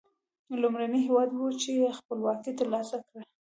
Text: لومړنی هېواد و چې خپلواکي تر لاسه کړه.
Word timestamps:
لومړنی 0.61 0.99
هېواد 1.07 1.29
و 1.31 1.45
چې 1.61 1.71
خپلواکي 1.99 2.51
تر 2.59 2.67
لاسه 2.73 2.97
کړه. 3.07 3.21